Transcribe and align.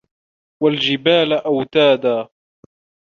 وَالجِبالَ 0.63 1.33
أَوتادًا 1.33 2.29